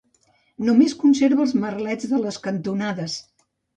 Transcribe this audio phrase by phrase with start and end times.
[0.69, 3.19] Només conserva els merlets de les cantonades.